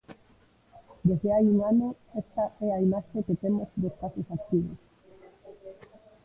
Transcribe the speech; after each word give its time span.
Desde 1.07 1.29
hai 1.35 1.45
un 1.53 1.57
ano 1.71 1.87
esta 2.21 2.45
é 2.67 2.69
a 2.73 2.81
imaxe 2.87 3.25
que 3.27 3.39
temos 3.43 3.67
dos 3.81 3.95
casos 4.01 4.27
activos. 4.37 4.79